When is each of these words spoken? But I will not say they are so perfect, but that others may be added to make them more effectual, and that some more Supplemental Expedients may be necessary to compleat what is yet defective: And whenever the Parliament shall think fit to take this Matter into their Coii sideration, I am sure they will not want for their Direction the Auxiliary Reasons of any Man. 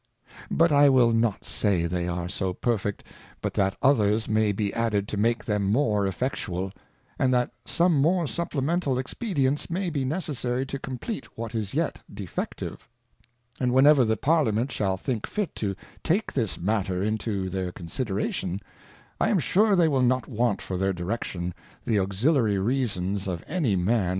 But 0.49 0.71
I 0.71 0.89
will 0.89 1.11
not 1.11 1.45
say 1.45 1.85
they 1.85 2.07
are 2.07 2.27
so 2.27 2.53
perfect, 2.55 3.03
but 3.39 3.53
that 3.53 3.77
others 3.83 4.27
may 4.27 4.51
be 4.51 4.73
added 4.73 5.07
to 5.09 5.15
make 5.15 5.45
them 5.45 5.71
more 5.71 6.07
effectual, 6.07 6.71
and 7.19 7.31
that 7.35 7.51
some 7.65 8.01
more 8.01 8.25
Supplemental 8.25 8.97
Expedients 8.97 9.69
may 9.69 9.91
be 9.91 10.03
necessary 10.03 10.65
to 10.65 10.79
compleat 10.79 11.27
what 11.37 11.53
is 11.53 11.75
yet 11.75 12.01
defective: 12.11 12.89
And 13.59 13.73
whenever 13.73 14.03
the 14.03 14.17
Parliament 14.17 14.71
shall 14.71 14.97
think 14.97 15.27
fit 15.27 15.53
to 15.57 15.75
take 16.01 16.33
this 16.33 16.57
Matter 16.59 17.03
into 17.03 17.47
their 17.47 17.71
Coii 17.71 17.83
sideration, 17.87 18.59
I 19.19 19.29
am 19.29 19.37
sure 19.37 19.75
they 19.75 19.87
will 19.87 20.01
not 20.01 20.27
want 20.27 20.63
for 20.63 20.77
their 20.79 20.93
Direction 20.93 21.53
the 21.85 21.99
Auxiliary 21.99 22.57
Reasons 22.57 23.27
of 23.27 23.43
any 23.47 23.75
Man. 23.75 24.09